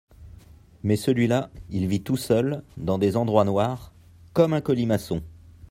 Mais 0.81 0.95
celui-là, 0.95 1.51
il 1.69 1.85
vit 1.85 2.01
tout 2.01 2.17
seul, 2.17 2.63
dans 2.75 2.97
des 2.97 3.15
endroits 3.17 3.43
noirs, 3.45 3.93
comme 4.33 4.53
un 4.53 4.59
colimaçon!… 4.61 5.21